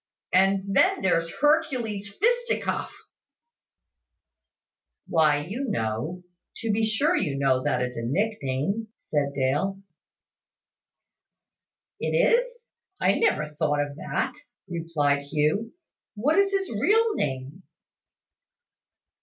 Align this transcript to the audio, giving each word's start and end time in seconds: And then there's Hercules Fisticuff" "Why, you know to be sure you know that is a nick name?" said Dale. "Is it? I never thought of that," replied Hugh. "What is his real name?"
And 0.33 0.63
then 0.75 1.03
there's 1.03 1.29
Hercules 1.31 2.11
Fisticuff" 2.15 2.89
"Why, 5.07 5.45
you 5.45 5.65
know 5.69 6.23
to 6.55 6.71
be 6.71 6.85
sure 6.87 7.15
you 7.15 7.37
know 7.37 7.61
that 7.61 7.83
is 7.83 7.97
a 7.97 8.03
nick 8.03 8.39
name?" 8.41 8.87
said 8.97 9.31
Dale. 9.35 9.79
"Is 11.99 12.13
it? 12.15 12.47
I 12.99 13.19
never 13.19 13.45
thought 13.45 13.79
of 13.85 13.95
that," 13.97 14.33
replied 14.67 15.19
Hugh. 15.21 15.71
"What 16.15 16.39
is 16.39 16.51
his 16.51 16.71
real 16.71 17.13
name?" 17.13 17.61